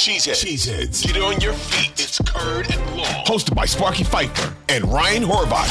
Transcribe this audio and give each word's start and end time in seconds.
Cheeseheads. 0.00 0.42
Cheeseheads. 0.42 1.06
Get 1.06 1.22
on 1.22 1.38
your 1.42 1.52
feet. 1.52 1.92
It's 2.00 2.18
Curd 2.20 2.70
and 2.72 2.96
Long. 2.96 3.24
Hosted 3.26 3.54
by 3.54 3.66
Sparky 3.66 4.02
Fifer 4.02 4.56
and 4.70 4.90
Ryan 4.90 5.24
Horvat. 5.24 5.68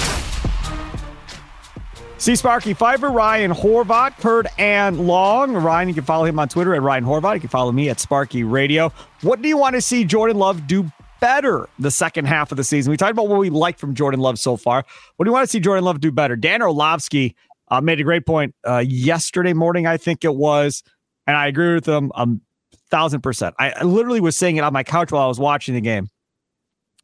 See 2.19 2.35
Sparky 2.35 2.75
Fifer, 2.75 3.09
Ryan 3.09 3.51
Horvat, 3.51 4.19
Curd 4.19 4.47
and 4.59 5.07
Long. 5.07 5.53
Ryan, 5.53 5.87
you 5.87 5.95
can 5.95 6.03
follow 6.03 6.25
him 6.25 6.37
on 6.37 6.47
Twitter 6.47 6.75
at 6.75 6.81
Ryan 6.83 7.05
Horvat. 7.05 7.33
You 7.33 7.39
can 7.39 7.49
follow 7.49 7.71
me 7.71 7.89
at 7.89 7.99
Sparky 7.99 8.43
Radio. 8.43 8.93
What 9.21 9.41
do 9.41 9.47
you 9.49 9.57
want 9.57 9.73
to 9.73 9.81
see 9.81 10.05
Jordan 10.05 10.37
Love 10.37 10.67
do 10.67 10.91
better 11.19 11.67
the 11.79 11.89
second 11.89 12.25
half 12.25 12.51
of 12.51 12.57
the 12.57 12.63
season? 12.63 12.91
We 12.91 12.97
talked 12.97 13.13
about 13.13 13.29
what 13.29 13.39
we 13.39 13.49
like 13.49 13.79
from 13.79 13.95
Jordan 13.95 14.19
Love 14.19 14.37
so 14.37 14.57
far. 14.57 14.85
What 15.15 15.25
do 15.25 15.29
you 15.29 15.33
want 15.33 15.45
to 15.45 15.51
see 15.51 15.59
Jordan 15.59 15.85
Love 15.85 16.01
do 16.01 16.11
better? 16.11 16.35
Dan 16.35 16.61
Orlovsky 16.61 17.35
uh, 17.71 17.81
made 17.81 17.99
a 17.99 18.03
great 18.03 18.27
point 18.27 18.53
uh, 18.63 18.83
yesterday 18.85 19.53
morning, 19.53 19.87
I 19.87 19.97
think 19.97 20.23
it 20.23 20.35
was, 20.35 20.83
and 21.25 21.35
I 21.35 21.47
agree 21.47 21.73
with 21.73 21.87
him. 21.87 22.11
Um, 22.13 22.41
thousand 22.89 23.21
percent. 23.21 23.55
I, 23.59 23.83
literally 23.83 24.19
was 24.19 24.35
saying 24.35 24.57
it 24.57 24.63
on 24.63 24.73
my 24.73 24.83
couch 24.83 25.11
while 25.11 25.23
I 25.23 25.27
was 25.27 25.39
watching 25.39 25.75
the 25.75 25.81
game, 25.81 26.09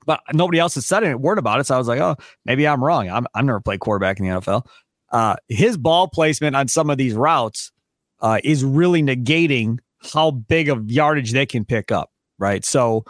but 0.06 0.22
nobody 0.34 0.60
else 0.60 0.76
has 0.76 0.86
said 0.86 1.04
a 1.04 1.18
word 1.18 1.38
about 1.38 1.60
it. 1.60 1.66
So 1.66 1.76
I 1.76 1.78
was 1.78 1.88
like, 1.88 2.00
oh, 2.00 2.16
maybe 2.46 2.68
I'm 2.68 2.84
wrong. 2.84 3.10
I'm 3.10 3.28
I've 3.34 3.46
never 3.46 3.62
played 3.62 3.80
quarterback 3.80 4.20
in 4.20 4.26
the 4.28 4.40
NFL. 4.40 4.66
Uh, 5.12 5.36
his 5.48 5.78
ball 5.78 6.08
placement 6.08 6.56
on 6.56 6.68
some 6.68 6.90
of 6.90 6.98
these 6.98 7.14
routes 7.14 7.72
uh, 8.22 8.40
is 8.44 8.64
really 8.64 9.02
negating 9.02 9.80
how 10.14 10.32
big 10.32 10.70
of 10.70 10.90
yardage 10.90 11.32
they 11.32 11.46
can 11.46 11.66
pick 11.66 11.92
up. 11.92 12.12
Right. 12.38 12.66
So 12.66 13.06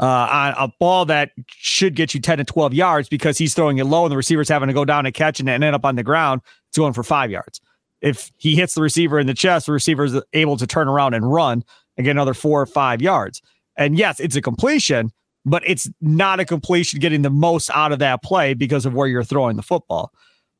uh, 0.00 0.06
on 0.06 0.54
a 0.56 0.72
ball 0.78 1.04
that 1.06 1.30
should 1.48 1.94
get 1.96 2.14
you 2.14 2.20
10 2.20 2.38
to 2.38 2.44
12 2.44 2.74
yards 2.74 3.08
because 3.08 3.36
he's 3.36 3.54
throwing 3.54 3.78
it 3.78 3.84
low 3.84 4.04
and 4.04 4.12
the 4.12 4.16
receiver's 4.16 4.48
having 4.48 4.68
to 4.68 4.72
go 4.72 4.84
down 4.84 5.06
and 5.06 5.14
catch 5.14 5.40
it 5.40 5.48
and 5.48 5.64
end 5.64 5.74
up 5.74 5.84
on 5.84 5.96
the 5.96 6.04
ground, 6.04 6.40
it's 6.68 6.78
going 6.78 6.92
for 6.92 7.02
five 7.02 7.30
yards. 7.30 7.60
If 8.00 8.30
he 8.36 8.54
hits 8.54 8.74
the 8.74 8.82
receiver 8.82 9.18
in 9.18 9.26
the 9.26 9.34
chest, 9.34 9.66
the 9.66 9.72
receiver 9.72 10.04
is 10.04 10.20
able 10.32 10.56
to 10.58 10.66
turn 10.66 10.86
around 10.86 11.14
and 11.14 11.30
run 11.30 11.64
and 11.98 12.04
get 12.04 12.12
another 12.12 12.32
four 12.32 12.62
or 12.62 12.66
five 12.66 13.02
yards. 13.02 13.42
And 13.76 13.98
yes, 13.98 14.20
it's 14.20 14.36
a 14.36 14.40
completion, 14.40 15.10
but 15.44 15.62
it's 15.66 15.90
not 16.00 16.40
a 16.40 16.44
completion 16.44 17.00
getting 17.00 17.22
the 17.22 17.30
most 17.30 17.70
out 17.74 17.92
of 17.92 17.98
that 17.98 18.22
play 18.22 18.54
because 18.54 18.86
of 18.86 18.94
where 18.94 19.08
you're 19.08 19.24
throwing 19.24 19.56
the 19.56 19.62
football. 19.62 20.12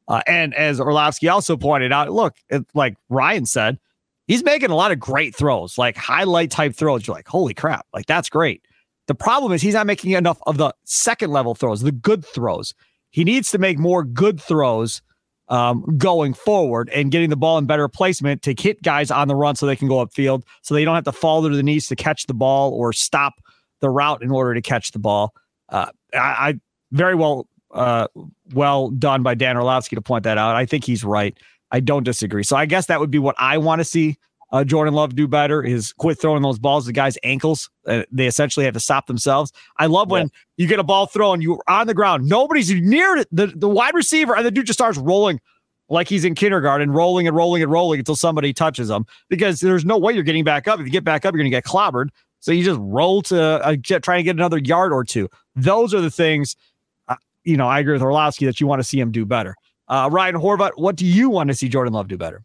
Uh, 0.08 0.20
and 0.26 0.54
as 0.54 0.80
Orlovsky 0.80 1.28
also 1.28 1.56
pointed 1.56 1.92
out, 1.92 2.10
look, 2.10 2.36
it, 2.50 2.66
like 2.74 2.96
Ryan 3.08 3.46
said, 3.46 3.78
he's 4.26 4.42
making 4.44 4.70
a 4.70 4.74
lot 4.74 4.92
of 4.92 4.98
great 4.98 5.34
throws, 5.34 5.78
like 5.78 5.96
highlight 5.96 6.50
type 6.50 6.74
throws. 6.74 7.06
You're 7.06 7.16
like, 7.16 7.28
holy 7.28 7.54
crap, 7.54 7.86
like 7.94 8.06
that's 8.06 8.28
great. 8.28 8.62
The 9.06 9.14
problem 9.14 9.52
is 9.52 9.62
he's 9.62 9.74
not 9.74 9.86
making 9.86 10.12
enough 10.12 10.38
of 10.46 10.58
the 10.58 10.74
second 10.84 11.30
level 11.30 11.54
throws, 11.54 11.80
the 11.80 11.92
good 11.92 12.24
throws. 12.24 12.74
He 13.10 13.24
needs 13.24 13.50
to 13.52 13.58
make 13.58 13.78
more 13.78 14.04
good 14.04 14.40
throws 14.40 15.02
um, 15.48 15.96
going 15.96 16.34
forward 16.34 16.90
and 16.90 17.10
getting 17.10 17.30
the 17.30 17.36
ball 17.36 17.58
in 17.58 17.66
better 17.66 17.88
placement 17.88 18.42
to 18.42 18.54
hit 18.58 18.82
guys 18.82 19.10
on 19.10 19.28
the 19.28 19.34
run 19.34 19.56
so 19.56 19.66
they 19.66 19.76
can 19.76 19.88
go 19.88 20.04
upfield 20.04 20.42
so 20.62 20.74
they 20.74 20.84
don't 20.84 20.94
have 20.94 21.04
to 21.04 21.12
fall 21.12 21.42
to 21.42 21.48
the 21.48 21.62
knees 21.62 21.86
to 21.88 21.96
catch 21.96 22.26
the 22.26 22.34
ball 22.34 22.72
or 22.72 22.92
stop 22.92 23.34
the 23.80 23.88
route 23.88 24.22
in 24.22 24.30
order 24.30 24.54
to 24.54 24.60
catch 24.60 24.92
the 24.92 24.98
ball. 24.98 25.34
Uh, 25.68 25.86
I, 26.14 26.18
I, 26.18 26.60
very 26.92 27.14
well 27.14 27.48
uh, 27.72 28.08
well 28.54 28.90
done 28.90 29.22
by 29.22 29.34
Dan 29.34 29.56
Orlovsky 29.56 29.96
to 29.96 30.02
point 30.02 30.24
that 30.24 30.38
out. 30.38 30.56
I 30.56 30.64
think 30.64 30.84
he's 30.84 31.04
right. 31.04 31.36
I 31.70 31.80
don't 31.80 32.02
disagree. 32.02 32.42
So 32.42 32.56
I 32.56 32.64
guess 32.64 32.86
that 32.86 32.98
would 32.98 33.10
be 33.10 33.18
what 33.18 33.36
I 33.38 33.58
want 33.58 33.80
to 33.80 33.84
see 33.84 34.16
uh, 34.50 34.64
Jordan 34.64 34.94
Love 34.94 35.14
do 35.14 35.28
better 35.28 35.62
is 35.62 35.92
quit 35.92 36.20
throwing 36.20 36.42
those 36.42 36.58
balls 36.58 36.86
to 36.86 36.92
guys' 36.92 37.18
ankles. 37.22 37.70
Uh, 37.86 38.02
they 38.10 38.26
essentially 38.26 38.64
have 38.64 38.74
to 38.74 38.80
stop 38.80 39.06
themselves. 39.06 39.52
I 39.78 39.86
love 39.86 40.10
when 40.10 40.30
you 40.56 40.66
get 40.66 40.78
a 40.78 40.84
ball 40.84 41.06
thrown, 41.06 41.42
you're 41.42 41.62
on 41.68 41.86
the 41.86 41.94
ground, 41.94 42.26
nobody's 42.26 42.70
near 42.72 43.24
the, 43.30 43.48
the 43.48 43.68
wide 43.68 43.94
receiver, 43.94 44.34
and 44.34 44.46
the 44.46 44.50
dude 44.50 44.66
just 44.66 44.78
starts 44.78 44.98
rolling 44.98 45.40
like 45.90 46.08
he's 46.08 46.24
in 46.24 46.34
kindergarten, 46.34 46.90
rolling 46.90 47.26
and 47.26 47.36
rolling 47.36 47.62
and 47.62 47.72
rolling 47.72 47.98
until 47.98 48.16
somebody 48.16 48.52
touches 48.52 48.90
him 48.90 49.06
because 49.28 49.60
there's 49.60 49.84
no 49.84 49.98
way 49.98 50.12
you're 50.12 50.22
getting 50.22 50.44
back 50.44 50.68
up. 50.68 50.80
If 50.80 50.86
you 50.86 50.92
get 50.92 51.04
back 51.04 51.24
up, 51.24 51.32
you're 51.32 51.40
going 51.40 51.50
to 51.50 51.56
get 51.56 51.64
clobbered. 51.64 52.08
So 52.40 52.52
you 52.52 52.62
just 52.62 52.78
roll 52.80 53.22
to 53.22 53.42
uh, 53.42 53.76
try 53.84 54.18
to 54.18 54.22
get 54.22 54.36
another 54.36 54.58
yard 54.58 54.92
or 54.92 55.02
two. 55.04 55.28
Those 55.56 55.92
are 55.94 56.00
the 56.00 56.10
things, 56.10 56.56
uh, 57.08 57.16
you 57.44 57.56
know, 57.56 57.66
I 57.66 57.80
agree 57.80 57.94
with 57.94 58.02
Orlovsky 58.02 58.46
that 58.46 58.60
you 58.60 58.66
want 58.66 58.80
to 58.80 58.84
see 58.84 59.00
him 59.00 59.10
do 59.10 59.24
better. 59.24 59.56
Uh, 59.88 60.08
Ryan 60.12 60.36
Horvat, 60.36 60.72
what 60.76 60.96
do 60.96 61.06
you 61.06 61.30
want 61.30 61.48
to 61.48 61.54
see 61.54 61.68
Jordan 61.68 61.94
Love 61.94 62.08
do 62.08 62.18
better? 62.18 62.44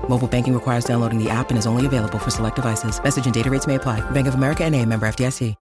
Mobile 0.11 0.27
banking 0.27 0.53
requires 0.53 0.83
downloading 0.83 1.23
the 1.23 1.29
app 1.29 1.51
and 1.51 1.57
is 1.57 1.65
only 1.65 1.85
available 1.85 2.19
for 2.19 2.31
select 2.31 2.57
devices. 2.57 3.01
Message 3.01 3.23
and 3.23 3.33
data 3.33 3.49
rates 3.49 3.65
may 3.65 3.75
apply. 3.75 4.01
Bank 4.11 4.27
of 4.27 4.35
America 4.35 4.65
and 4.65 4.75
a 4.75 4.85
member 4.85 5.07
FDIC. 5.07 5.55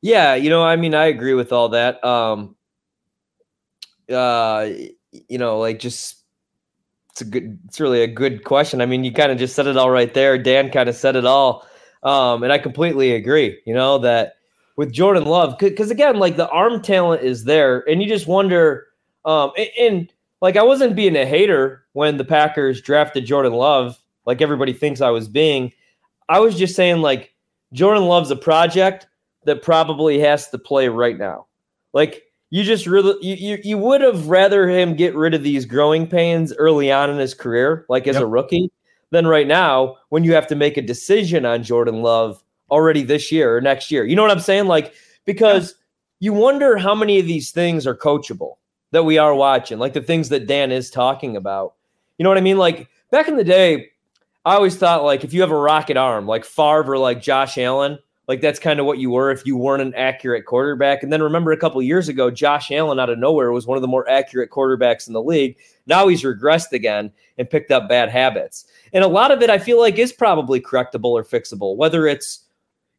Yeah, 0.00 0.36
you 0.36 0.48
know, 0.48 0.62
I 0.62 0.76
mean, 0.76 0.94
I 0.94 1.06
agree 1.06 1.34
with 1.34 1.52
all 1.52 1.70
that. 1.70 2.02
Um, 2.04 2.54
uh, 4.08 4.68
you 5.28 5.38
know, 5.38 5.58
like 5.58 5.80
just 5.80 6.22
it's 7.10 7.20
a 7.20 7.24
good, 7.24 7.58
it's 7.66 7.80
really 7.80 8.02
a 8.02 8.06
good 8.06 8.44
question. 8.44 8.80
I 8.80 8.86
mean, 8.86 9.02
you 9.02 9.12
kind 9.12 9.32
of 9.32 9.38
just 9.38 9.56
said 9.56 9.66
it 9.66 9.76
all 9.76 9.90
right 9.90 10.14
there. 10.14 10.38
Dan 10.38 10.70
kind 10.70 10.88
of 10.88 10.94
said 10.94 11.16
it 11.16 11.26
all, 11.26 11.66
um, 12.04 12.44
and 12.44 12.52
I 12.52 12.58
completely 12.58 13.12
agree. 13.12 13.60
You 13.66 13.74
know 13.74 13.98
that 13.98 14.34
with 14.76 14.92
Jordan 14.92 15.24
Love, 15.24 15.58
because 15.58 15.90
again, 15.90 16.16
like 16.16 16.36
the 16.36 16.48
arm 16.48 16.80
talent 16.80 17.22
is 17.22 17.42
there, 17.42 17.80
and 17.90 18.00
you 18.00 18.08
just 18.08 18.28
wonder. 18.28 18.86
Um, 19.24 19.50
and, 19.58 19.68
and 19.78 20.12
like 20.40 20.56
I 20.56 20.62
wasn't 20.62 20.96
being 20.96 21.16
a 21.16 21.26
hater 21.26 21.84
when 21.92 22.16
the 22.16 22.24
Packers 22.24 22.80
drafted 22.80 23.26
Jordan 23.26 23.52
Love, 23.52 23.98
like 24.26 24.40
everybody 24.40 24.72
thinks 24.72 25.00
I 25.00 25.10
was 25.10 25.28
being. 25.28 25.72
I 26.28 26.40
was 26.40 26.56
just 26.56 26.76
saying 26.76 27.02
like 27.02 27.34
Jordan 27.72 28.04
Love's 28.04 28.30
a 28.30 28.36
project 28.36 29.06
that 29.44 29.62
probably 29.62 30.18
has 30.20 30.48
to 30.50 30.58
play 30.58 30.88
right 30.88 31.18
now. 31.18 31.46
Like 31.92 32.24
you 32.50 32.64
just 32.64 32.86
really 32.86 33.14
you 33.24 33.34
you, 33.34 33.58
you 33.62 33.78
would 33.78 34.00
have 34.00 34.28
rather 34.28 34.68
him 34.68 34.94
get 34.94 35.14
rid 35.14 35.34
of 35.34 35.42
these 35.42 35.64
growing 35.64 36.06
pains 36.06 36.52
early 36.56 36.90
on 36.90 37.10
in 37.10 37.18
his 37.18 37.34
career, 37.34 37.84
like 37.88 38.06
as 38.06 38.16
yep. 38.16 38.22
a 38.22 38.26
rookie, 38.26 38.70
than 39.10 39.26
right 39.26 39.46
now 39.46 39.96
when 40.08 40.24
you 40.24 40.32
have 40.34 40.46
to 40.48 40.54
make 40.54 40.76
a 40.76 40.82
decision 40.82 41.44
on 41.44 41.62
Jordan 41.62 42.02
Love 42.02 42.42
already 42.70 43.02
this 43.02 43.30
year 43.32 43.56
or 43.56 43.60
next 43.60 43.90
year. 43.90 44.04
You 44.04 44.16
know 44.16 44.22
what 44.22 44.30
I'm 44.30 44.40
saying? 44.40 44.66
Like 44.66 44.94
because 45.26 45.74
you 46.20 46.32
wonder 46.32 46.76
how 46.76 46.94
many 46.94 47.18
of 47.18 47.26
these 47.26 47.50
things 47.50 47.86
are 47.86 47.96
coachable 47.96 48.56
that 48.92 49.04
we 49.04 49.18
are 49.18 49.34
watching, 49.34 49.78
like 49.78 49.92
the 49.92 50.02
things 50.02 50.28
that 50.30 50.46
Dan 50.46 50.72
is 50.72 50.90
talking 50.90 51.36
about. 51.36 51.74
You 52.18 52.24
know 52.24 52.30
what 52.30 52.38
I 52.38 52.42
mean? 52.42 52.58
Like 52.58 52.88
back 53.10 53.28
in 53.28 53.36
the 53.36 53.44
day, 53.44 53.90
I 54.44 54.54
always 54.54 54.76
thought 54.76 55.04
like 55.04 55.24
if 55.24 55.32
you 55.32 55.40
have 55.42 55.50
a 55.50 55.56
rocket 55.56 55.96
arm, 55.96 56.26
like 56.26 56.44
Favre 56.44 56.92
or 56.92 56.98
like 56.98 57.22
Josh 57.22 57.58
Allen, 57.58 57.98
like 58.30 58.40
that's 58.40 58.60
kind 58.60 58.78
of 58.78 58.86
what 58.86 58.98
you 58.98 59.10
were 59.10 59.30
if 59.30 59.44
you 59.44 59.56
weren't 59.56 59.82
an 59.82 59.94
accurate 59.94 60.46
quarterback. 60.46 61.02
And 61.02 61.12
then 61.12 61.22
remember 61.22 61.52
a 61.52 61.56
couple 61.56 61.82
years 61.82 62.08
ago, 62.08 62.30
Josh 62.30 62.70
Allen 62.70 63.00
out 63.00 63.10
of 63.10 63.18
nowhere 63.18 63.50
was 63.52 63.66
one 63.66 63.76
of 63.76 63.82
the 63.82 63.88
more 63.88 64.08
accurate 64.08 64.50
quarterbacks 64.50 65.08
in 65.08 65.14
the 65.14 65.22
league. 65.22 65.56
Now 65.86 66.06
he's 66.06 66.22
regressed 66.22 66.72
again 66.72 67.10
and 67.38 67.50
picked 67.50 67.70
up 67.70 67.88
bad 67.88 68.08
habits. 68.08 68.66
And 68.92 69.02
a 69.02 69.08
lot 69.08 69.30
of 69.32 69.42
it 69.42 69.50
I 69.50 69.58
feel 69.58 69.80
like 69.80 69.98
is 69.98 70.12
probably 70.12 70.60
correctable 70.60 71.10
or 71.10 71.24
fixable, 71.24 71.76
whether 71.76 72.06
it's 72.06 72.44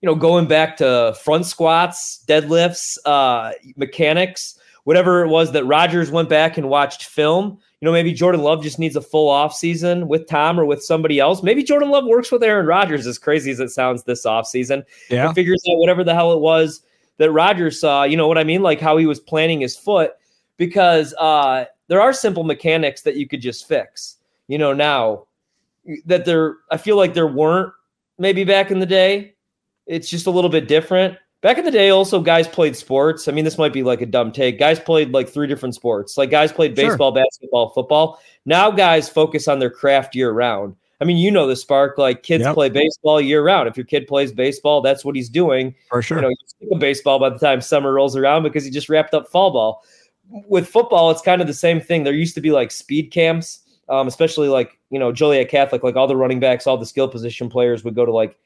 you 0.01 0.07
know 0.07 0.15
going 0.15 0.47
back 0.47 0.77
to 0.77 1.15
front 1.23 1.45
squats, 1.45 2.23
deadlifts, 2.27 2.97
uh, 3.05 3.53
mechanics, 3.77 4.59
whatever 4.83 5.23
it 5.23 5.27
was 5.27 5.51
that 5.51 5.65
Rodgers 5.65 6.11
went 6.11 6.29
back 6.29 6.57
and 6.57 6.69
watched 6.69 7.05
film 7.05 7.59
you 7.81 7.87
know, 7.87 7.91
maybe 7.91 8.13
Jordan 8.13 8.41
Love 8.41 8.61
just 8.61 8.77
needs 8.77 8.95
a 8.95 9.01
full 9.01 9.27
off 9.27 9.55
season 9.55 10.07
with 10.07 10.27
Tom 10.27 10.59
or 10.59 10.65
with 10.65 10.83
somebody 10.83 11.19
else. 11.19 11.41
Maybe 11.41 11.63
Jordan 11.63 11.89
Love 11.89 12.05
works 12.05 12.31
with 12.31 12.43
Aaron 12.43 12.67
Rodgers, 12.67 13.07
as 13.07 13.17
crazy 13.17 13.49
as 13.49 13.59
it 13.59 13.69
sounds 13.69 14.03
this 14.03 14.23
off 14.23 14.47
season. 14.47 14.83
Yeah. 15.09 15.25
And 15.25 15.35
figures 15.35 15.63
out 15.67 15.79
whatever 15.79 16.03
the 16.03 16.13
hell 16.13 16.31
it 16.31 16.39
was 16.39 16.83
that 17.17 17.31
Rodgers 17.31 17.79
saw. 17.79 18.03
You 18.03 18.17
know 18.17 18.27
what 18.27 18.37
I 18.37 18.43
mean? 18.43 18.61
Like 18.61 18.79
how 18.79 18.97
he 18.97 19.07
was 19.07 19.19
planning 19.19 19.61
his 19.61 19.75
foot, 19.75 20.11
because 20.57 21.15
uh, 21.15 21.65
there 21.87 21.99
are 21.99 22.13
simple 22.13 22.43
mechanics 22.43 23.01
that 23.01 23.15
you 23.15 23.27
could 23.27 23.41
just 23.41 23.67
fix. 23.67 24.17
You 24.47 24.59
know, 24.59 24.73
now 24.73 25.25
that 26.05 26.25
there, 26.25 26.57
I 26.69 26.77
feel 26.77 26.97
like 26.97 27.15
there 27.15 27.25
weren't 27.25 27.73
maybe 28.19 28.43
back 28.43 28.69
in 28.69 28.77
the 28.77 28.85
day. 28.85 29.33
It's 29.87 30.07
just 30.07 30.27
a 30.27 30.31
little 30.31 30.51
bit 30.51 30.67
different. 30.67 31.17
Back 31.41 31.57
in 31.57 31.65
the 31.65 31.71
day, 31.71 31.89
also 31.89 32.21
guys 32.21 32.47
played 32.47 32.75
sports. 32.75 33.27
I 33.27 33.31
mean, 33.31 33.43
this 33.43 33.57
might 33.57 33.73
be 33.73 33.81
like 33.81 34.01
a 34.01 34.05
dumb 34.05 34.31
take. 34.31 34.59
Guys 34.59 34.79
played 34.79 35.11
like 35.11 35.27
three 35.27 35.47
different 35.47 35.73
sports. 35.73 36.15
Like 36.15 36.29
guys 36.29 36.51
played 36.51 36.75
baseball, 36.75 37.13
sure. 37.13 37.23
basketball, 37.23 37.69
football. 37.69 38.21
Now 38.45 38.69
guys 38.69 39.09
focus 39.09 39.47
on 39.47 39.57
their 39.57 39.71
craft 39.71 40.15
year 40.15 40.31
round. 40.31 40.75
I 41.01 41.03
mean, 41.03 41.17
you 41.17 41.31
know 41.31 41.47
the 41.47 41.55
spark. 41.55 41.97
Like 41.97 42.21
kids 42.21 42.43
yep. 42.43 42.53
play 42.53 42.69
baseball 42.69 43.19
year 43.19 43.43
round. 43.43 43.67
If 43.67 43.75
your 43.75 43.87
kid 43.87 44.05
plays 44.05 44.31
baseball, 44.31 44.81
that's 44.81 45.03
what 45.03 45.15
he's 45.15 45.29
doing. 45.29 45.73
For 45.89 46.03
sure. 46.03 46.17
You 46.17 46.21
know, 46.21 46.35
you 46.59 46.77
baseball 46.77 47.17
by 47.17 47.29
the 47.29 47.39
time 47.39 47.59
summer 47.59 47.91
rolls 47.91 48.15
around 48.15 48.43
because 48.43 48.63
he 48.63 48.69
just 48.69 48.87
wrapped 48.87 49.15
up 49.15 49.27
fall 49.27 49.49
ball. 49.49 49.83
With 50.29 50.67
football, 50.67 51.09
it's 51.09 51.23
kind 51.23 51.41
of 51.41 51.47
the 51.47 51.55
same 51.55 51.81
thing. 51.81 52.03
There 52.03 52.13
used 52.13 52.35
to 52.35 52.41
be 52.41 52.51
like 52.51 52.69
speed 52.69 53.11
camps, 53.11 53.61
um, 53.89 54.07
especially 54.07 54.47
like 54.47 54.77
you 54.91 54.99
know 54.99 55.11
Joliet 55.11 55.49
Catholic. 55.49 55.81
Like 55.81 55.95
all 55.95 56.07
the 56.07 56.15
running 56.15 56.39
backs, 56.39 56.67
all 56.67 56.77
the 56.77 56.85
skill 56.85 57.07
position 57.07 57.49
players 57.49 57.83
would 57.83 57.95
go 57.95 58.05
to 58.05 58.11
like 58.11 58.37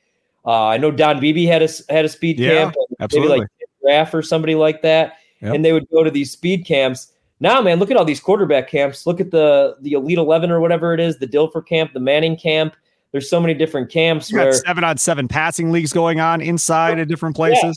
uh, 0.46 0.68
I 0.68 0.78
know 0.78 0.92
Don 0.92 1.20
Beebe 1.20 1.46
had 1.46 1.64
a 1.64 1.70
had 1.90 2.06
a 2.06 2.10
speed 2.10 2.40
yeah, 2.40 2.50
camp, 2.50 2.76
absolutely. 3.00 3.40
maybe 3.40 3.40
like 3.40 3.50
Graff 3.82 4.14
or 4.14 4.22
somebody 4.22 4.56
like 4.56 4.82
that, 4.82 5.18
yep. 5.42 5.54
and 5.54 5.64
they 5.64 5.74
would 5.74 5.90
go 5.90 6.04
to 6.04 6.12
these 6.12 6.32
speed 6.32 6.66
camps. 6.66 7.12
Now, 7.40 7.62
man, 7.62 7.80
look 7.80 7.92
at 7.92 7.98
all 7.98 8.06
these 8.06 8.20
quarterback 8.20 8.70
camps. 8.70 9.06
Look 9.06 9.20
at 9.20 9.32
the 9.32 9.78
the 9.82 9.94
Elite 9.94 10.18
Eleven 10.18 10.52
or 10.52 10.60
whatever 10.60 10.94
it 10.94 11.00
is, 11.00 11.18
the 11.18 11.28
Dilfer 11.28 11.66
camp, 11.66 11.94
the 11.94 12.00
Manning 12.00 12.38
camp. 12.38 12.76
There's 13.12 13.30
so 13.30 13.40
many 13.40 13.54
different 13.54 13.90
camps 13.90 14.32
you 14.32 14.38
where 14.38 14.54
seven 14.54 14.84
on 14.84 14.98
seven 14.98 15.28
passing 15.28 15.72
leagues 15.72 15.94
going 15.94 16.20
on 16.20 16.42
inside 16.42 17.00
at 17.00 17.08
different 17.08 17.36
places. 17.36 17.64
Yeah. 17.64 17.74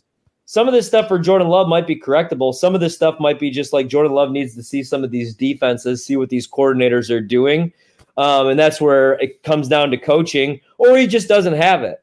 Some 0.47 0.67
of 0.67 0.73
this 0.73 0.87
stuff 0.87 1.09
for 1.09 1.19
Jordan 1.19 1.49
Love 1.49 1.69
might 1.69 1.87
be 1.87 1.95
correctable. 1.95 2.55
Some 2.55 2.75
of 2.75 2.81
this 2.81 2.95
stuff 2.95 3.21
might 3.21 3.39
be 3.39 3.51
just 3.51 3.73
like 3.73 3.87
Jordan 3.87 4.13
Love 4.13 4.31
needs 4.31 4.55
to 4.55 4.63
see 4.63 4.83
some 4.83 5.05
of 5.05 5.11
these 5.11 5.35
defenses, 5.35 6.05
see 6.05 6.17
what 6.17 6.31
these 6.31 6.49
coordinators 6.49 7.11
are 7.11 7.21
doing. 7.21 7.71
Um, 8.17 8.49
and 8.49 8.59
that's 8.59 8.81
where 8.81 9.13
it 9.21 9.43
comes 9.43 9.69
down 9.69 9.91
to 9.91 9.99
coaching, 9.99 10.61
or 10.79 10.97
he 10.97 11.07
just 11.07 11.29
doesn't 11.29 11.53
have 11.53 11.83
it 11.83 12.03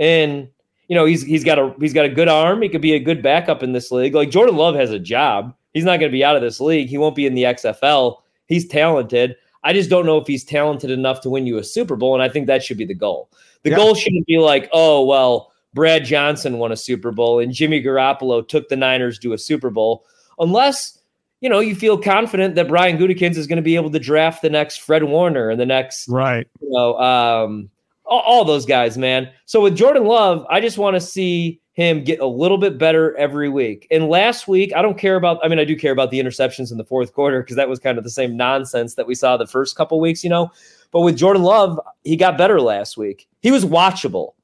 and 0.00 0.48
you 0.90 0.96
know 0.96 1.04
he's 1.04 1.22
he's 1.22 1.44
got 1.44 1.56
a 1.56 1.72
he's 1.78 1.94
got 1.94 2.04
a 2.04 2.08
good 2.08 2.26
arm. 2.26 2.60
He 2.60 2.68
could 2.68 2.80
be 2.80 2.94
a 2.94 2.98
good 2.98 3.22
backup 3.22 3.62
in 3.62 3.72
this 3.72 3.92
league. 3.92 4.12
Like 4.12 4.28
Jordan 4.28 4.56
Love 4.56 4.74
has 4.74 4.90
a 4.90 4.98
job. 4.98 5.54
He's 5.72 5.84
not 5.84 6.00
going 6.00 6.10
to 6.10 6.12
be 6.12 6.24
out 6.24 6.34
of 6.34 6.42
this 6.42 6.60
league. 6.60 6.88
He 6.88 6.98
won't 6.98 7.14
be 7.14 7.26
in 7.26 7.34
the 7.34 7.44
XFL. 7.44 8.16
He's 8.46 8.66
talented. 8.66 9.36
I 9.62 9.72
just 9.72 9.88
don't 9.88 10.04
know 10.04 10.18
if 10.18 10.26
he's 10.26 10.42
talented 10.42 10.90
enough 10.90 11.20
to 11.20 11.30
win 11.30 11.46
you 11.46 11.58
a 11.58 11.64
Super 11.64 11.94
Bowl, 11.94 12.14
and 12.14 12.22
I 12.22 12.28
think 12.28 12.48
that 12.48 12.64
should 12.64 12.76
be 12.76 12.84
the 12.84 12.94
goal. 12.94 13.30
The 13.62 13.70
yeah. 13.70 13.76
goal 13.76 13.94
shouldn't 13.94 14.26
be 14.26 14.38
like, 14.38 14.68
oh 14.72 15.04
well, 15.04 15.52
Brad 15.74 16.04
Johnson 16.04 16.58
won 16.58 16.72
a 16.72 16.76
Super 16.76 17.12
Bowl 17.12 17.38
and 17.38 17.52
Jimmy 17.52 17.80
Garoppolo 17.80 18.46
took 18.46 18.68
the 18.68 18.76
Niners 18.76 19.16
to 19.20 19.32
a 19.32 19.38
Super 19.38 19.70
Bowl, 19.70 20.04
unless 20.40 20.98
you 21.40 21.48
know 21.48 21.60
you 21.60 21.76
feel 21.76 21.98
confident 21.98 22.56
that 22.56 22.66
Brian 22.66 22.98
Gutekunst 22.98 23.36
is 23.36 23.46
going 23.46 23.58
to 23.58 23.62
be 23.62 23.76
able 23.76 23.90
to 23.90 24.00
draft 24.00 24.42
the 24.42 24.50
next 24.50 24.78
Fred 24.78 25.04
Warner 25.04 25.50
and 25.50 25.60
the 25.60 25.66
next 25.66 26.08
right, 26.08 26.48
you 26.60 26.70
know, 26.70 26.98
um, 26.98 27.70
all, 28.10 28.20
all 28.20 28.44
those 28.44 28.66
guys, 28.66 28.98
man. 28.98 29.30
So 29.46 29.62
with 29.62 29.76
Jordan 29.76 30.04
Love, 30.04 30.44
I 30.50 30.60
just 30.60 30.76
want 30.76 30.94
to 30.94 31.00
see 31.00 31.60
him 31.72 32.04
get 32.04 32.20
a 32.20 32.26
little 32.26 32.58
bit 32.58 32.76
better 32.76 33.16
every 33.16 33.48
week. 33.48 33.86
And 33.90 34.08
last 34.08 34.46
week, 34.46 34.74
I 34.74 34.82
don't 34.82 34.98
care 34.98 35.16
about, 35.16 35.38
I 35.42 35.48
mean, 35.48 35.58
I 35.58 35.64
do 35.64 35.76
care 35.76 35.92
about 35.92 36.10
the 36.10 36.20
interceptions 36.20 36.70
in 36.70 36.76
the 36.76 36.84
fourth 36.84 37.14
quarter 37.14 37.40
because 37.40 37.56
that 37.56 37.68
was 37.68 37.78
kind 37.78 37.96
of 37.96 38.04
the 38.04 38.10
same 38.10 38.36
nonsense 38.36 38.96
that 38.96 39.06
we 39.06 39.14
saw 39.14 39.36
the 39.36 39.46
first 39.46 39.76
couple 39.76 39.98
weeks, 40.00 40.22
you 40.22 40.28
know. 40.28 40.50
But 40.90 41.00
with 41.00 41.16
Jordan 41.16 41.42
Love, 41.42 41.80
he 42.02 42.16
got 42.16 42.36
better 42.36 42.60
last 42.60 42.96
week. 42.96 43.28
He 43.40 43.50
was 43.50 43.64
watchable. 43.64 44.34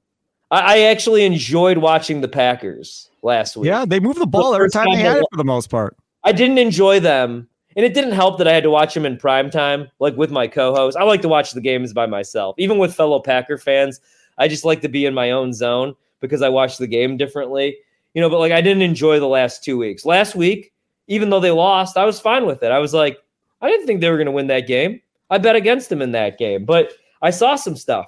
I, 0.50 0.60
I 0.60 0.78
actually 0.82 1.24
enjoyed 1.24 1.78
watching 1.78 2.20
the 2.20 2.28
Packers 2.28 3.10
last 3.22 3.56
week. 3.56 3.66
Yeah, 3.66 3.84
they 3.84 3.98
moved 3.98 4.20
the 4.20 4.26
ball 4.26 4.52
the 4.52 4.56
every 4.56 4.70
time 4.70 4.86
they 4.92 5.00
had 5.00 5.18
it 5.18 5.24
for 5.30 5.36
the 5.36 5.44
most 5.44 5.68
part. 5.68 5.96
I 6.22 6.32
didn't 6.32 6.58
enjoy 6.58 7.00
them 7.00 7.48
and 7.76 7.84
it 7.84 7.94
didn't 7.94 8.12
help 8.12 8.38
that 8.38 8.48
I 8.48 8.52
had 8.52 8.62
to 8.62 8.70
watch 8.70 8.96
him 8.96 9.04
in 9.04 9.18
prime 9.18 9.50
time, 9.50 9.88
like 10.00 10.16
with 10.16 10.30
my 10.30 10.48
co-host. 10.48 10.96
I 10.96 11.04
like 11.04 11.22
to 11.22 11.28
watch 11.28 11.52
the 11.52 11.60
games 11.60 11.92
by 11.92 12.06
myself, 12.06 12.56
even 12.58 12.78
with 12.78 12.94
fellow 12.94 13.20
Packer 13.20 13.58
fans. 13.58 14.00
I 14.38 14.48
just 14.48 14.64
like 14.64 14.80
to 14.80 14.88
be 14.88 15.04
in 15.04 15.14
my 15.14 15.30
own 15.30 15.52
zone 15.52 15.94
because 16.20 16.42
I 16.42 16.48
watch 16.48 16.78
the 16.78 16.86
game 16.86 17.16
differently, 17.16 17.76
you 18.14 18.22
know. 18.22 18.30
But 18.30 18.38
like, 18.38 18.52
I 18.52 18.62
didn't 18.62 18.82
enjoy 18.82 19.20
the 19.20 19.28
last 19.28 19.62
two 19.62 19.76
weeks. 19.76 20.04
Last 20.06 20.34
week, 20.34 20.72
even 21.06 21.30
though 21.30 21.40
they 21.40 21.50
lost, 21.50 21.96
I 21.96 22.04
was 22.04 22.18
fine 22.18 22.46
with 22.46 22.62
it. 22.62 22.72
I 22.72 22.78
was 22.78 22.94
like, 22.94 23.18
I 23.60 23.68
didn't 23.68 23.86
think 23.86 24.00
they 24.00 24.10
were 24.10 24.16
going 24.16 24.26
to 24.26 24.32
win 24.32 24.48
that 24.48 24.66
game. 24.66 25.00
I 25.28 25.38
bet 25.38 25.56
against 25.56 25.88
them 25.90 26.02
in 26.02 26.12
that 26.12 26.38
game, 26.38 26.64
but 26.64 26.92
I 27.20 27.30
saw 27.30 27.56
some 27.56 27.76
stuff. 27.76 28.06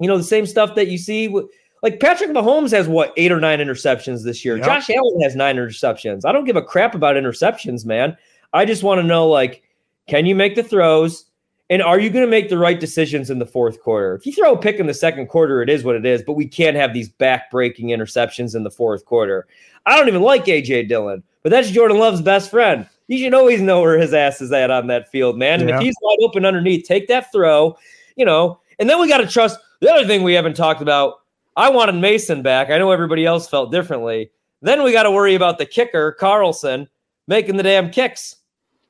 You 0.00 0.08
know, 0.08 0.18
the 0.18 0.24
same 0.24 0.46
stuff 0.46 0.74
that 0.74 0.88
you 0.88 0.98
see. 0.98 1.28
With, 1.28 1.46
like 1.82 2.00
Patrick 2.00 2.30
Mahomes 2.30 2.70
has 2.72 2.88
what 2.88 3.12
eight 3.16 3.30
or 3.30 3.40
nine 3.40 3.60
interceptions 3.60 4.24
this 4.24 4.44
year. 4.44 4.56
Yep. 4.56 4.66
Josh 4.66 4.90
Allen 4.90 5.20
has 5.20 5.36
nine 5.36 5.56
interceptions. 5.56 6.24
I 6.24 6.32
don't 6.32 6.44
give 6.44 6.56
a 6.56 6.62
crap 6.62 6.94
about 6.94 7.16
interceptions, 7.16 7.84
man. 7.84 8.16
I 8.52 8.64
just 8.64 8.82
want 8.82 9.00
to 9.00 9.06
know 9.06 9.28
like, 9.28 9.62
can 10.08 10.26
you 10.26 10.34
make 10.34 10.54
the 10.54 10.62
throws? 10.62 11.26
And 11.70 11.80
are 11.82 11.98
you 11.98 12.10
going 12.10 12.24
to 12.24 12.30
make 12.30 12.50
the 12.50 12.58
right 12.58 12.78
decisions 12.78 13.30
in 13.30 13.38
the 13.38 13.46
fourth 13.46 13.80
quarter? 13.80 14.14
If 14.14 14.26
you 14.26 14.32
throw 14.32 14.52
a 14.52 14.58
pick 14.58 14.76
in 14.76 14.86
the 14.86 14.94
second 14.94 15.28
quarter, 15.28 15.62
it 15.62 15.70
is 15.70 15.82
what 15.82 15.96
it 15.96 16.04
is, 16.04 16.22
but 16.22 16.34
we 16.34 16.46
can't 16.46 16.76
have 16.76 16.92
these 16.92 17.08
back 17.08 17.50
breaking 17.50 17.88
interceptions 17.88 18.54
in 18.54 18.64
the 18.64 18.70
fourth 18.70 19.06
quarter. 19.06 19.46
I 19.86 19.96
don't 19.96 20.08
even 20.08 20.22
like 20.22 20.44
AJ 20.44 20.88
Dillon, 20.88 21.22
but 21.42 21.50
that's 21.50 21.70
Jordan 21.70 21.98
Love's 21.98 22.20
best 22.20 22.50
friend. 22.50 22.86
You 23.06 23.18
should 23.18 23.34
always 23.34 23.60
know 23.60 23.80
where 23.80 23.98
his 23.98 24.14
ass 24.14 24.40
is 24.40 24.52
at 24.52 24.70
on 24.70 24.86
that 24.88 25.10
field, 25.10 25.38
man. 25.38 25.60
And 25.60 25.68
yeah. 25.68 25.76
if 25.76 25.82
he's 25.82 25.96
wide 26.02 26.18
open 26.22 26.44
underneath, 26.44 26.86
take 26.86 27.08
that 27.08 27.32
throw, 27.32 27.76
you 28.16 28.24
know. 28.24 28.60
And 28.78 28.88
then 28.88 29.00
we 29.00 29.08
got 29.08 29.18
to 29.18 29.26
trust 29.26 29.58
the 29.80 29.92
other 29.92 30.06
thing 30.06 30.22
we 30.22 30.34
haven't 30.34 30.56
talked 30.56 30.80
about. 30.82 31.20
I 31.56 31.70
wanted 31.70 31.96
Mason 31.96 32.42
back. 32.42 32.70
I 32.70 32.78
know 32.78 32.90
everybody 32.90 33.24
else 33.24 33.48
felt 33.48 33.70
differently. 33.70 34.30
Then 34.62 34.82
we 34.82 34.92
got 34.92 35.04
to 35.04 35.10
worry 35.10 35.34
about 35.34 35.58
the 35.58 35.66
kicker, 35.66 36.12
Carlson, 36.12 36.88
making 37.26 37.56
the 37.56 37.62
damn 37.62 37.90
kicks 37.90 38.36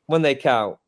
when 0.06 0.22
they 0.22 0.34
count. 0.34 0.78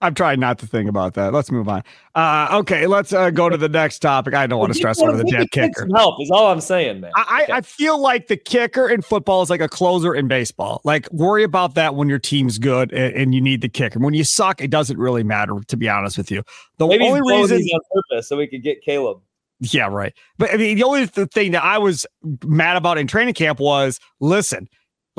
I'm 0.00 0.14
trying 0.14 0.38
not 0.38 0.60
to 0.60 0.66
think 0.66 0.88
about 0.88 1.14
that. 1.14 1.32
Let's 1.32 1.50
move 1.50 1.68
on. 1.68 1.82
Uh, 2.14 2.48
okay, 2.60 2.86
let's 2.86 3.12
uh, 3.12 3.30
go 3.30 3.48
to 3.48 3.56
the 3.56 3.68
next 3.68 3.98
topic. 3.98 4.32
I 4.32 4.46
don't 4.46 4.60
want 4.60 4.72
to 4.72 4.78
stress 4.78 5.00
over 5.00 5.16
the 5.16 5.24
dead 5.24 5.50
kicker. 5.50 5.88
Help 5.92 6.20
is 6.20 6.30
all 6.30 6.52
I'm 6.52 6.60
saying, 6.60 7.00
man. 7.00 7.10
I, 7.16 7.42
okay. 7.42 7.52
I 7.52 7.60
feel 7.62 8.00
like 8.00 8.28
the 8.28 8.36
kicker 8.36 8.88
in 8.88 9.02
football 9.02 9.42
is 9.42 9.50
like 9.50 9.60
a 9.60 9.68
closer 9.68 10.14
in 10.14 10.28
baseball. 10.28 10.80
Like 10.84 11.10
worry 11.12 11.42
about 11.42 11.74
that 11.74 11.96
when 11.96 12.08
your 12.08 12.20
team's 12.20 12.58
good 12.58 12.92
and, 12.92 13.12
and 13.14 13.34
you 13.34 13.40
need 13.40 13.60
the 13.60 13.68
kicker. 13.68 13.98
When 13.98 14.14
you 14.14 14.22
suck, 14.22 14.60
it 14.60 14.70
doesn't 14.70 14.98
really 14.98 15.24
matter. 15.24 15.54
To 15.66 15.76
be 15.76 15.88
honest 15.88 16.16
with 16.16 16.30
you, 16.30 16.44
the 16.76 16.86
Maybe 16.86 17.04
only 17.04 17.20
reason 17.20 17.58
on 17.58 17.80
purpose 17.92 18.28
so 18.28 18.36
we 18.36 18.46
could 18.46 18.62
get 18.62 18.82
Caleb. 18.82 19.20
Yeah, 19.60 19.88
right. 19.88 20.14
But 20.38 20.54
I 20.54 20.58
mean, 20.58 20.76
the 20.76 20.84
only 20.84 21.06
thing 21.06 21.50
that 21.52 21.64
I 21.64 21.78
was 21.78 22.06
mad 22.44 22.76
about 22.76 22.98
in 22.98 23.08
training 23.08 23.34
camp 23.34 23.58
was 23.58 23.98
listen, 24.20 24.68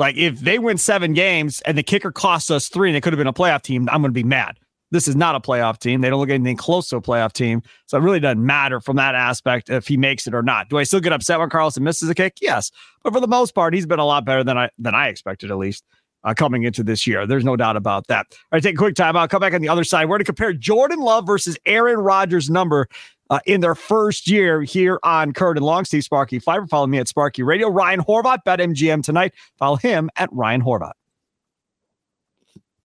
like 0.00 0.16
if 0.16 0.40
they 0.40 0.58
win 0.58 0.78
seven 0.78 1.12
games 1.12 1.60
and 1.60 1.76
the 1.76 1.82
kicker 1.82 2.10
costs 2.10 2.50
us 2.50 2.68
three 2.68 2.88
and 2.88 2.96
it 2.96 3.02
could 3.02 3.12
have 3.12 3.18
been 3.18 3.26
a 3.26 3.32
playoff 3.34 3.60
team, 3.60 3.86
I'm 3.92 4.00
going 4.00 4.08
to 4.10 4.14
be 4.14 4.24
mad. 4.24 4.56
This 4.90 5.06
is 5.06 5.14
not 5.14 5.36
a 5.36 5.40
playoff 5.40 5.78
team. 5.78 6.00
They 6.00 6.08
don't 6.08 6.18
look 6.18 6.30
anything 6.30 6.56
close 6.56 6.88
to 6.88 6.96
a 6.96 7.02
playoff 7.02 7.32
team. 7.32 7.62
So 7.86 7.98
it 7.98 8.00
really 8.00 8.18
doesn't 8.18 8.44
matter 8.44 8.80
from 8.80 8.96
that 8.96 9.14
aspect 9.14 9.68
if 9.68 9.86
he 9.86 9.98
makes 9.98 10.26
it 10.26 10.34
or 10.34 10.42
not. 10.42 10.70
Do 10.70 10.78
I 10.78 10.84
still 10.84 11.00
get 11.00 11.12
upset 11.12 11.38
when 11.38 11.50
Carlson 11.50 11.84
misses 11.84 12.08
a 12.08 12.14
kick? 12.14 12.38
Yes. 12.40 12.72
But 13.04 13.12
for 13.12 13.20
the 13.20 13.28
most 13.28 13.54
part, 13.54 13.74
he's 13.74 13.86
been 13.86 14.00
a 14.00 14.06
lot 14.06 14.24
better 14.24 14.42
than 14.42 14.56
I 14.58 14.70
than 14.78 14.94
I 14.94 15.08
expected, 15.08 15.50
at 15.50 15.58
least. 15.58 15.84
Uh, 16.22 16.34
coming 16.34 16.64
into 16.64 16.82
this 16.82 17.06
year. 17.06 17.26
There's 17.26 17.46
no 17.46 17.56
doubt 17.56 17.78
about 17.78 18.06
that. 18.08 18.26
All 18.30 18.36
right, 18.52 18.62
take 18.62 18.74
a 18.74 18.76
quick 18.76 18.94
time. 18.94 19.16
I'll 19.16 19.26
come 19.26 19.40
back 19.40 19.54
on 19.54 19.62
the 19.62 19.70
other 19.70 19.84
side. 19.84 20.04
We're 20.04 20.16
going 20.16 20.18
to 20.18 20.24
compare 20.26 20.52
Jordan 20.52 21.00
Love 21.00 21.26
versus 21.26 21.56
Aaron 21.64 21.96
Rodgers' 21.98 22.50
number 22.50 22.88
uh, 23.30 23.40
in 23.46 23.60
their 23.60 23.74
first 23.74 24.28
year 24.28 24.62
here 24.62 24.98
on 25.02 25.32
Curd 25.32 25.56
and 25.56 25.64
Long. 25.64 25.84
Steve 25.84 26.04
Sparky 26.04 26.38
Fifer. 26.38 26.66
Follow 26.66 26.86
me 26.86 26.98
at 26.98 27.08
Sparky 27.08 27.42
Radio. 27.42 27.68
Ryan 27.68 28.00
Horvat, 28.00 28.38
BetMGM 28.46 29.02
tonight. 29.02 29.32
Follow 29.58 29.76
him 29.76 30.10
at 30.16 30.28
Ryan 30.32 30.62
Horvat. 30.62 30.92